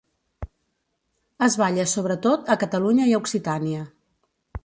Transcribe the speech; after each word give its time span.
Es 1.47 1.57
balla 1.63 1.85
sobretot 1.91 2.51
a 2.53 2.57
Catalunya 2.65 3.09
i 3.11 3.15
a 3.19 3.23
Occitània. 3.25 3.87